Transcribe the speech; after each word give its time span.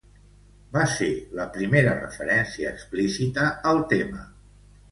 Va 0.77 0.85
ser 0.93 1.09
la 1.41 1.45
primera 1.59 1.93
referència 1.99 2.73
explícita 2.77 3.47
al 3.75 3.87
tema. 3.95 4.29